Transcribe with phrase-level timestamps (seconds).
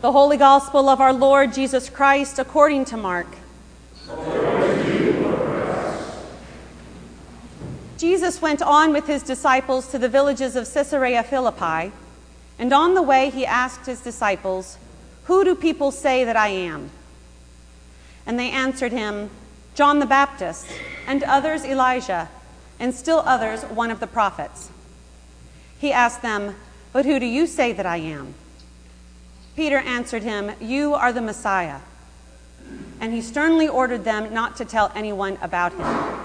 [0.00, 3.26] The Holy Gospel of our Lord Jesus Christ according to Mark.
[7.96, 11.90] Jesus went on with his disciples to the villages of Caesarea Philippi,
[12.60, 14.78] and on the way he asked his disciples,
[15.24, 16.90] Who do people say that I am?
[18.24, 19.30] And they answered him,
[19.74, 20.68] John the Baptist,
[21.08, 22.28] and others Elijah,
[22.78, 24.70] and still others one of the prophets.
[25.80, 26.54] He asked them,
[26.92, 28.34] But who do you say that I am?
[29.58, 31.80] Peter answered him, You are the Messiah.
[33.00, 36.20] And he sternly ordered them not to tell anyone about him.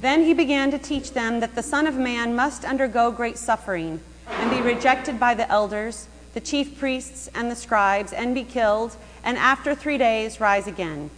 [0.00, 4.00] Then he began to teach them that the Son of Man must undergo great suffering
[4.26, 8.96] and be rejected by the elders, the chief priests, and the scribes, and be killed,
[9.22, 11.10] and after three days rise again.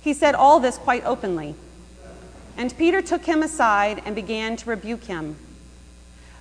[0.00, 1.56] He said all this quite openly.
[2.56, 5.36] And Peter took him aside and began to rebuke him.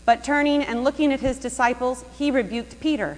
[0.05, 3.17] But turning and looking at his disciples, he rebuked Peter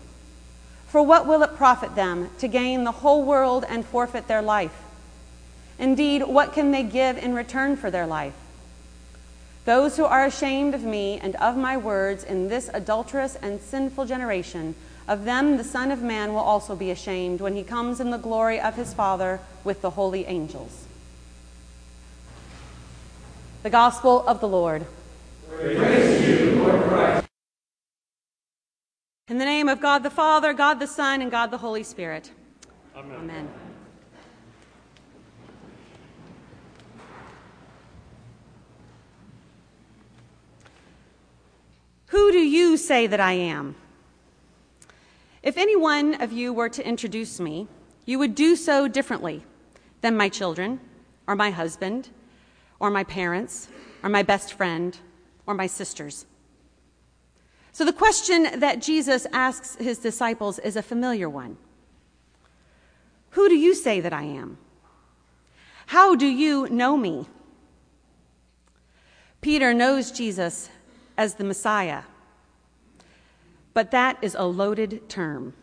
[0.91, 4.75] For what will it profit them to gain the whole world and forfeit their life?
[5.79, 8.33] Indeed, what can they give in return for their life?
[9.63, 14.03] Those who are ashamed of me and of my words in this adulterous and sinful
[14.03, 14.75] generation,
[15.07, 18.17] of them the Son of Man will also be ashamed when he comes in the
[18.17, 20.87] glory of his Father with the holy angels.
[23.63, 24.85] The Gospel of the Lord.
[25.49, 27.20] Praise you, Lord Christ.
[29.31, 32.33] In the name of God the Father, God the Son, and God the Holy Spirit.
[32.93, 33.15] Amen.
[33.17, 33.49] Amen.
[42.07, 43.75] Who do you say that I am?
[45.41, 47.69] If any one of you were to introduce me,
[48.03, 49.45] you would do so differently
[50.01, 50.81] than my children,
[51.25, 52.09] or my husband,
[52.81, 53.69] or my parents,
[54.03, 54.97] or my best friend,
[55.47, 56.25] or my sisters.
[57.73, 61.57] So the question that Jesus asks his disciples is a familiar one
[63.31, 64.57] Who do you say that I am?
[65.87, 67.27] How do you know me?
[69.41, 70.69] Peter knows Jesus
[71.17, 72.03] as the Messiah.
[73.73, 75.53] But that is a loaded term.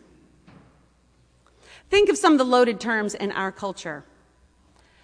[1.89, 4.03] Think of some of the loaded terms in our culture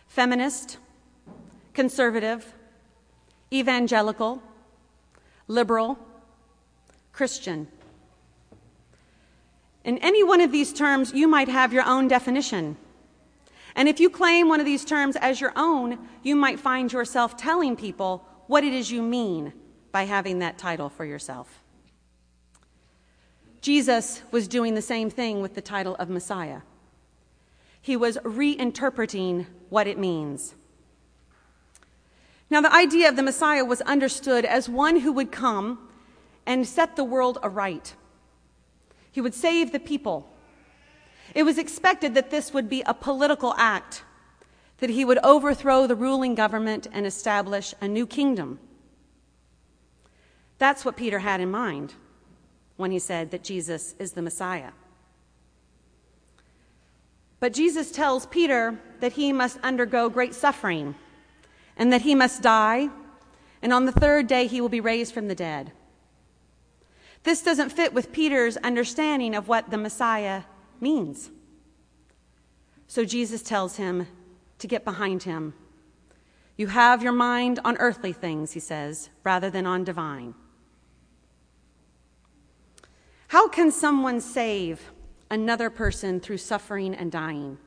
[0.08, 0.78] feminist,
[1.74, 2.54] conservative,
[3.52, 4.42] evangelical,
[5.48, 6.00] liberal,
[7.16, 7.70] Christian.
[9.86, 12.76] In any one of these terms, you might have your own definition.
[13.74, 17.38] And if you claim one of these terms as your own, you might find yourself
[17.38, 19.54] telling people what it is you mean
[19.94, 21.62] by having that title for yourself.
[23.62, 26.62] Jesus was doing the same thing with the title of Messiah.
[27.82, 30.54] He was reinterpreting what it means.
[32.50, 35.85] Now, the idea of the Messiah was understood as one who would come
[36.46, 37.96] and set the world aright.
[39.12, 40.30] He would save the people.
[41.34, 44.04] It was expected that this would be a political act,
[44.78, 48.60] that he would overthrow the ruling government and establish a new kingdom.
[50.58, 51.94] That's what Peter had in mind
[52.78, 54.72] when he said that Jesus is the Messiah.
[57.40, 60.96] But Jesus tells Peter that he must undergo great suffering
[61.78, 62.90] and that he must die,
[63.62, 65.72] and on the third day he will be raised from the dead.
[67.26, 70.44] This doesn't fit with Peter's understanding of what the Messiah
[70.80, 71.32] means.
[72.88, 74.08] So Jesus tells him
[74.60, 75.56] to get behind him.
[76.56, 80.36] You have your mind on earthly things, he says, rather than on divine.
[83.30, 84.92] How can someone save
[85.32, 87.58] another person through suffering and dying?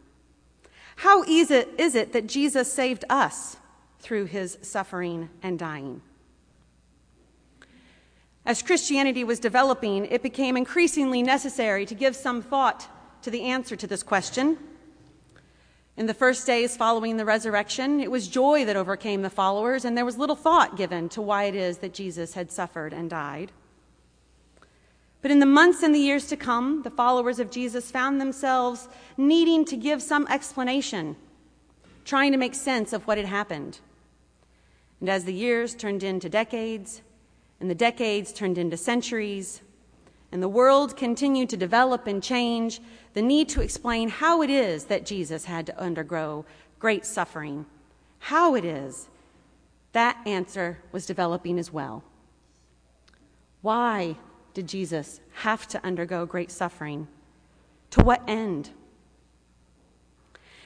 [0.97, 3.57] How easy is it that Jesus saved us
[3.99, 6.01] through his suffering and dying?
[8.49, 12.89] As Christianity was developing, it became increasingly necessary to give some thought
[13.21, 14.57] to the answer to this question.
[15.99, 19.99] In the first days following the resurrection, it was joy that overcame the followers, and
[19.99, 23.53] there was little thought given to why it is that Jesus had suffered and died.
[25.21, 28.89] But in the months and the years to come, the followers of Jesus found themselves
[29.19, 31.17] needing to give some explanation,
[32.07, 33.81] trying to make sense of what had happened.
[35.01, 37.03] And as the years turned into decades,
[37.61, 39.63] and the decades turned into centuries,
[40.31, 42.81] and the world continued to develop and change,
[43.15, 46.45] the need to explain how it is that Jesus had to undergo
[46.79, 47.67] great suffering,
[48.19, 49.09] how it is,
[49.93, 52.05] that answer was developing as well.
[53.63, 54.17] Why
[54.55, 57.09] did Jesus have to undergo great suffering?
[57.91, 58.71] To what end?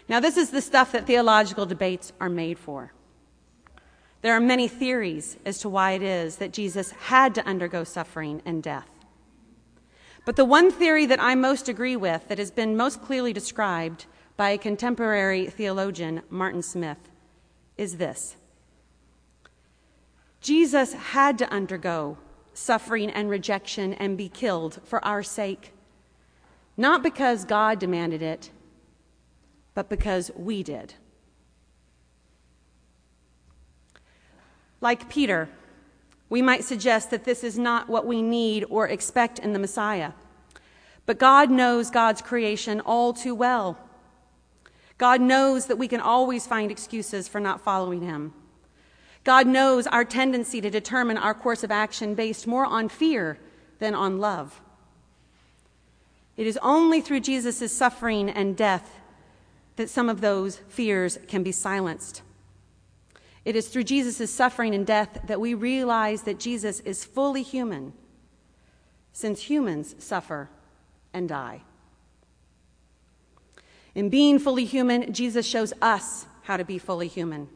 [0.08, 2.92] Now, this is the stuff that theological debates are made for.
[4.22, 8.40] There are many theories as to why it is that Jesus had to undergo suffering
[8.44, 8.88] and death.
[10.24, 14.06] But the one theory that I most agree with, that has been most clearly described
[14.36, 16.98] by a contemporary theologian, Martin Smith,
[17.76, 18.36] is this
[20.40, 22.18] Jesus had to undergo
[22.54, 25.72] suffering and rejection and be killed for our sake,
[26.76, 28.50] not because God demanded it,
[29.74, 30.94] but because we did.
[34.82, 35.48] Like Peter,
[36.28, 40.12] we might suggest that this is not what we need or expect in the Messiah.
[41.06, 43.78] But God knows God's creation all too well.
[44.98, 48.34] God knows that we can always find excuses for not following Him.
[49.24, 53.38] God knows our tendency to determine our course of action based more on fear
[53.78, 54.60] than on love.
[56.36, 58.98] It is only through Jesus' suffering and death
[59.76, 62.22] that some of those fears can be silenced.
[63.44, 67.92] It is through Jesus' suffering and death that we realize that Jesus is fully human,
[69.12, 70.48] since humans suffer
[71.12, 71.62] and die.
[73.94, 77.48] In being fully human, Jesus shows us how to be fully human.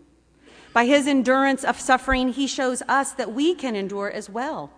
[0.73, 4.73] By his endurance of suffering, he shows us that we can endure as well.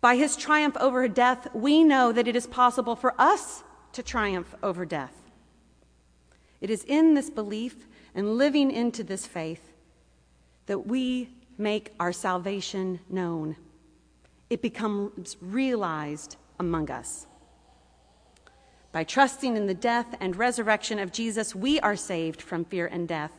[0.00, 3.62] By his triumph over death, we know that it is possible for us
[3.92, 5.14] to triumph over death.
[6.60, 9.69] It is in this belief and living into this faith
[10.70, 11.28] that we
[11.58, 13.56] make our salvation known.
[14.50, 17.26] It becomes realized among us.
[18.92, 23.08] By trusting in the death and resurrection of Jesus, we are saved from fear and
[23.08, 23.32] death.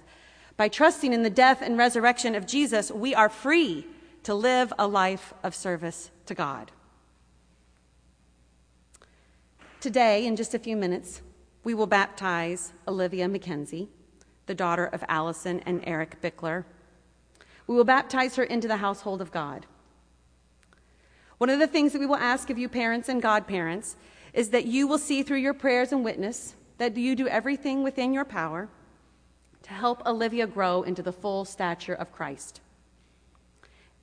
[0.57, 3.87] By trusting in the death and resurrection of Jesus, we are free
[4.23, 6.69] to live a life of service to God.
[9.79, 11.21] Today, in just a few minutes,
[11.63, 13.87] we will baptize Olivia McKenzie,
[14.47, 16.65] the daughter of Allison and Eric Bickler.
[17.71, 19.65] We will baptize her into the household of God.
[21.37, 23.95] One of the things that we will ask of you, parents and godparents,
[24.33, 28.11] is that you will see through your prayers and witness that you do everything within
[28.11, 28.67] your power
[29.63, 32.59] to help Olivia grow into the full stature of Christ.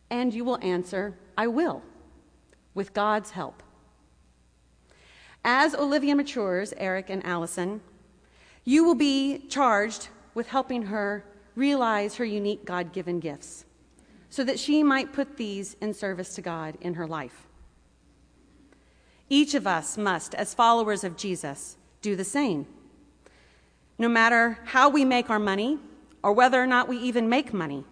[0.09, 1.83] And you will answer, I will,
[2.73, 3.63] with God's help.
[5.45, 7.83] As Olivia matures, Eric and Allison,
[8.65, 11.23] you will be charged with helping her
[11.59, 13.65] realize her unique God given gifts
[14.31, 17.47] so that she might put these in service to God in her life.
[19.29, 22.67] Each of us must, as followers of Jesus, do the same.
[23.99, 25.79] No matter how we make our money
[26.23, 27.85] or whether or not we even make money,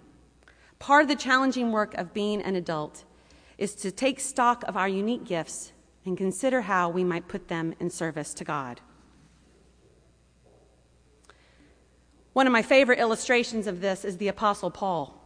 [0.78, 3.04] part of the challenging work of being an adult
[3.58, 5.72] is to take stock of our unique gifts
[6.04, 8.80] and consider how we might put them in service to God.
[12.36, 15.18] One of my favorite illustrations of this is the Apostle Paul.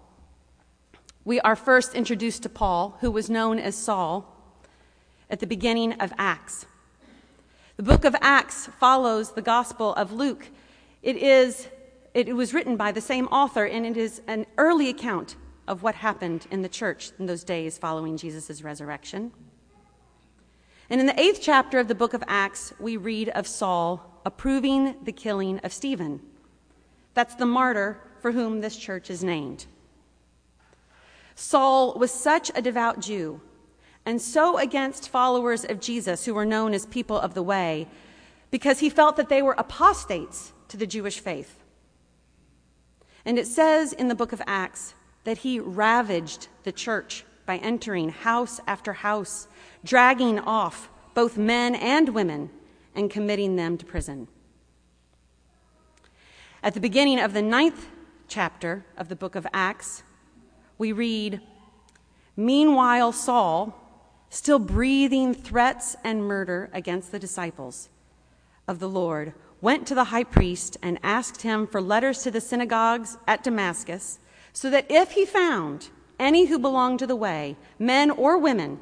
[1.24, 4.32] We are first introduced to Paul, who was known as Saul,
[5.28, 6.66] at the beginning of Acts.
[7.76, 10.50] The book of Acts follows the Gospel of Luke.
[11.02, 11.66] It, is,
[12.14, 15.34] it was written by the same author, and it is an early account
[15.66, 19.32] of what happened in the church in those days following Jesus' resurrection.
[20.88, 24.94] And in the eighth chapter of the book of Acts, we read of Saul approving
[25.02, 26.20] the killing of Stephen.
[27.14, 29.66] That's the martyr for whom this church is named.
[31.34, 33.40] Saul was such a devout Jew
[34.06, 37.86] and so against followers of Jesus who were known as people of the way
[38.50, 41.62] because he felt that they were apostates to the Jewish faith.
[43.24, 48.08] And it says in the book of Acts that he ravaged the church by entering
[48.08, 49.46] house after house,
[49.84, 52.50] dragging off both men and women
[52.94, 54.28] and committing them to prison.
[56.62, 57.88] At the beginning of the ninth
[58.28, 60.02] chapter of the book of Acts,
[60.76, 61.40] we read
[62.36, 63.74] Meanwhile, Saul,
[64.28, 67.88] still breathing threats and murder against the disciples
[68.68, 72.40] of the Lord, went to the high priest and asked him for letters to the
[72.40, 74.18] synagogues at Damascus,
[74.52, 75.88] so that if he found
[76.18, 78.78] any who belonged to the way, men or women,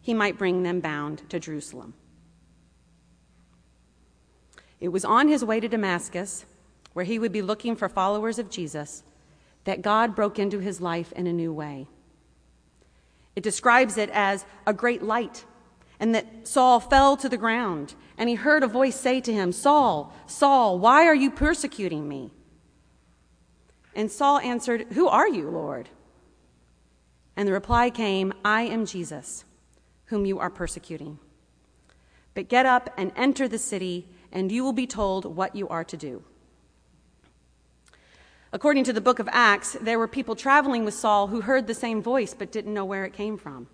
[0.00, 1.94] he might bring them bound to Jerusalem.
[4.80, 6.46] It was on his way to Damascus
[6.94, 9.02] where he would be looking for followers of Jesus,
[9.64, 11.86] that God broke into his life in a new way.
[13.36, 15.44] It describes it as a great light,
[16.00, 19.52] and that Saul fell to the ground, and he heard a voice say to him,
[19.52, 22.30] Saul, Saul, why are you persecuting me?
[23.94, 25.88] And Saul answered, Who are you, Lord?
[27.36, 29.44] And the reply came, I am Jesus,
[30.06, 31.18] whom you are persecuting.
[32.34, 35.84] But get up and enter the city, and you will be told what you are
[35.84, 36.22] to do.
[38.54, 41.74] According to the book of Acts, there were people traveling with Saul who heard the
[41.74, 43.66] same voice but didn't know where it came from.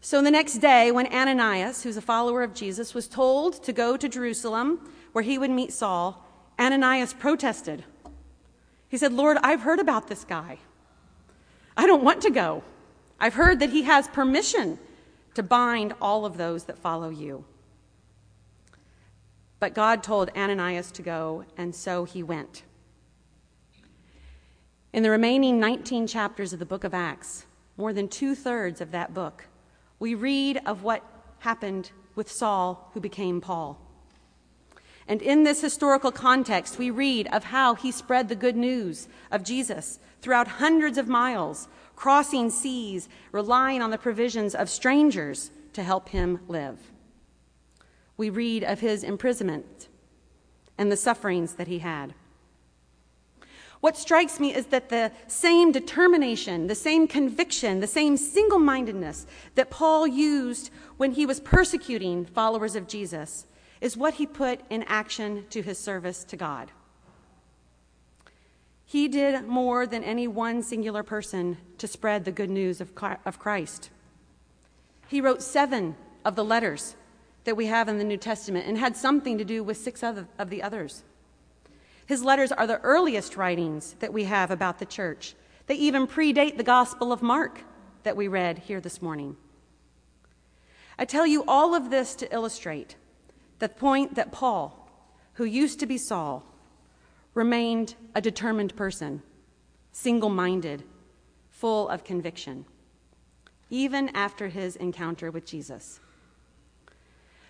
[0.00, 3.96] So the next day, when Ananias, who's a follower of Jesus, was told to go
[3.96, 6.26] to Jerusalem where he would meet Saul,
[6.58, 7.84] Ananias protested.
[8.88, 10.58] He said, Lord, I've heard about this guy.
[11.76, 12.64] I don't want to go.
[13.20, 14.80] I've heard that he has permission
[15.34, 17.44] to bind all of those that follow you.
[19.60, 22.64] But God told Ananias to go, and so he went.
[24.92, 27.46] In the remaining 19 chapters of the book of Acts,
[27.78, 29.46] more than two thirds of that book,
[29.98, 31.02] we read of what
[31.38, 33.80] happened with Saul, who became Paul.
[35.08, 39.42] And in this historical context, we read of how he spread the good news of
[39.42, 46.10] Jesus throughout hundreds of miles, crossing seas, relying on the provisions of strangers to help
[46.10, 46.92] him live.
[48.18, 49.88] We read of his imprisonment
[50.76, 52.14] and the sufferings that he had.
[53.82, 59.26] What strikes me is that the same determination, the same conviction, the same single mindedness
[59.56, 63.44] that Paul used when he was persecuting followers of Jesus
[63.80, 66.70] is what he put in action to his service to God.
[68.84, 73.90] He did more than any one singular person to spread the good news of Christ.
[75.08, 76.94] He wrote seven of the letters
[77.42, 80.28] that we have in the New Testament and had something to do with six of
[80.50, 81.02] the others.
[82.06, 85.34] His letters are the earliest writings that we have about the church.
[85.66, 87.62] They even predate the Gospel of Mark
[88.02, 89.36] that we read here this morning.
[90.98, 92.96] I tell you all of this to illustrate
[93.58, 94.90] the point that Paul,
[95.34, 96.44] who used to be Saul,
[97.34, 99.22] remained a determined person,
[99.92, 100.82] single minded,
[101.48, 102.66] full of conviction,
[103.70, 106.00] even after his encounter with Jesus.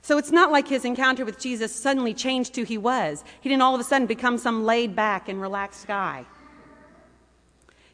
[0.03, 3.23] So it's not like his encounter with Jesus suddenly changed who he was.
[3.41, 6.27] He didn't all of a sudden become some laid back and relaxed guy.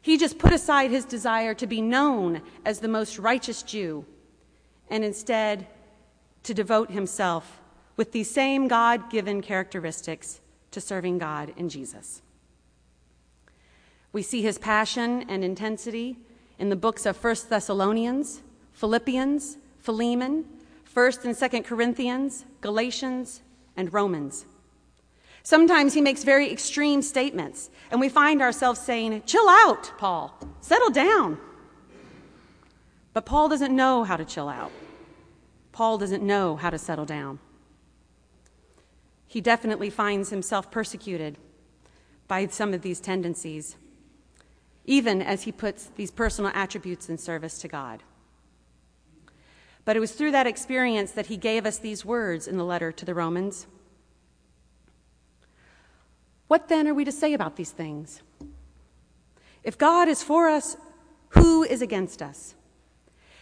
[0.01, 4.05] He just put aside his desire to be known as the most righteous Jew
[4.89, 5.67] and instead
[6.43, 7.59] to devote himself
[7.95, 12.23] with these same God given characteristics to serving God in Jesus.
[14.11, 16.17] We see his passion and intensity
[16.57, 18.41] in the books of 1 Thessalonians,
[18.73, 20.45] Philippians, Philemon,
[20.99, 23.41] 1st and 2nd Corinthians, Galatians,
[23.77, 24.45] and Romans.
[25.43, 30.89] Sometimes he makes very extreme statements, and we find ourselves saying, Chill out, Paul, settle
[30.89, 31.37] down.
[33.13, 34.73] But Paul doesn't know how to chill out.
[35.71, 37.39] Paul doesn't know how to settle down.
[39.25, 41.37] He definitely finds himself persecuted
[42.27, 43.77] by some of these tendencies,
[44.83, 48.03] even as he puts these personal attributes in service to God.
[49.85, 52.91] But it was through that experience that he gave us these words in the letter
[52.91, 53.67] to the Romans.
[56.47, 58.21] What then are we to say about these things?
[59.63, 60.77] If God is for us,
[61.29, 62.55] who is against us?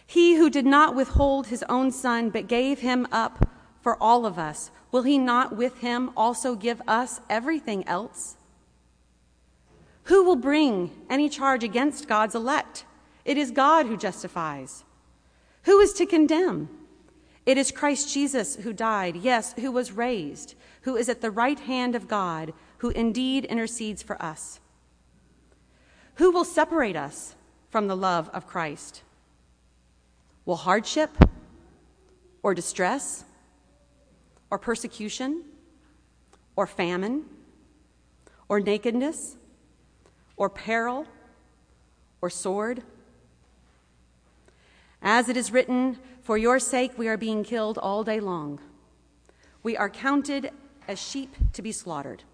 [0.06, 3.48] He who did not withhold his own son, but gave him up
[3.80, 8.36] for all of us, will he not with him also give us everything else?
[10.04, 12.84] Who will bring any charge against God's elect?
[13.24, 14.84] It is God who justifies.
[15.68, 16.70] Who is to condemn?
[17.44, 21.60] It is Christ Jesus who died, yes, who was raised, who is at the right
[21.60, 24.60] hand of God, who indeed intercedes for us.
[26.14, 27.34] Who will separate us
[27.68, 29.02] from the love of Christ?
[30.46, 31.10] Will hardship
[32.42, 33.26] or distress
[34.50, 35.44] or persecution
[36.56, 37.26] or famine
[38.48, 39.36] or nakedness
[40.38, 41.06] or peril
[42.22, 42.82] or sword?
[45.10, 48.60] As it is written, For your sake we are being killed all day long.
[49.62, 50.50] We are counted
[50.86, 52.24] as sheep to be slaughtered.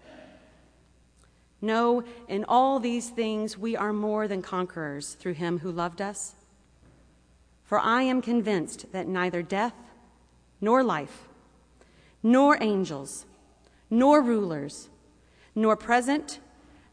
[1.61, 6.35] No, in all these things we are more than conquerors through him who loved us.
[7.63, 9.73] For I am convinced that neither death,
[10.59, 11.29] nor life,
[12.21, 13.25] nor angels,
[13.89, 14.89] nor rulers,
[15.55, 16.41] nor present,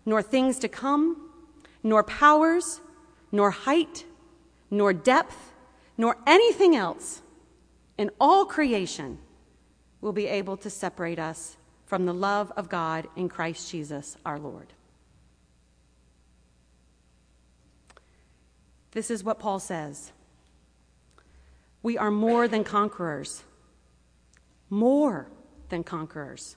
[0.06, 1.28] nor things to come,
[1.82, 2.80] nor powers,
[3.32, 4.04] nor height,
[4.70, 5.51] nor depth,
[5.96, 7.22] nor anything else
[7.98, 9.18] in all creation
[10.00, 11.56] will be able to separate us
[11.86, 14.72] from the love of God in Christ Jesus our Lord.
[18.92, 20.12] This is what Paul says
[21.82, 23.44] We are more than conquerors.
[24.70, 25.26] More
[25.68, 26.56] than conquerors.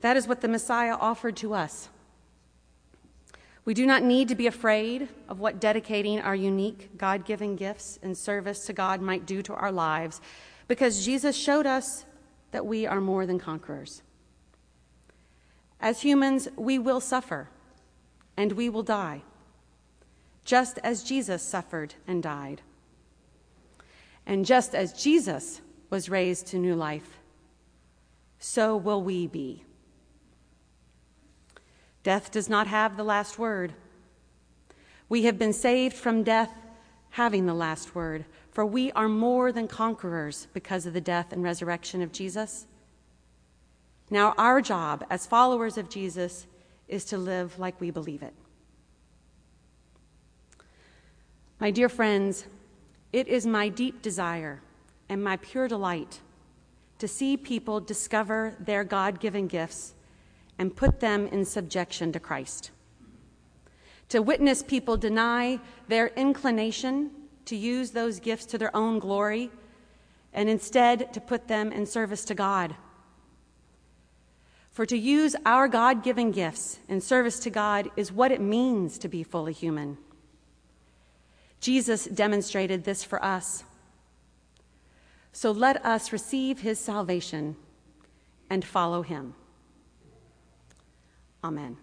[0.00, 1.88] That is what the Messiah offered to us.
[3.64, 7.98] We do not need to be afraid of what dedicating our unique God given gifts
[8.02, 10.20] in service to God might do to our lives
[10.66, 12.04] because Jesus showed us
[12.50, 14.02] that we are more than conquerors.
[15.80, 17.48] As humans, we will suffer
[18.36, 19.22] and we will die,
[20.44, 22.62] just as Jesus suffered and died.
[24.26, 27.18] And just as Jesus was raised to new life,
[28.38, 29.64] so will we be.
[32.02, 33.72] Death does not have the last word.
[35.08, 36.52] We have been saved from death
[37.10, 41.42] having the last word, for we are more than conquerors because of the death and
[41.42, 42.66] resurrection of Jesus.
[44.10, 46.46] Now, our job as followers of Jesus
[46.88, 48.34] is to live like we believe it.
[51.60, 52.46] My dear friends,
[53.12, 54.60] it is my deep desire
[55.08, 56.20] and my pure delight
[56.98, 59.94] to see people discover their God given gifts
[60.62, 62.70] and put them in subjection to Christ.
[64.10, 67.10] To witness people deny their inclination
[67.46, 69.50] to use those gifts to their own glory
[70.32, 72.76] and instead to put them in service to God.
[74.70, 78.98] For to use our God given gifts in service to God is what it means
[78.98, 79.98] to be fully human.
[81.58, 83.64] Jesus demonstrated this for us.
[85.32, 87.56] So let us receive his salvation
[88.48, 89.34] and follow him.
[91.44, 91.81] Amen.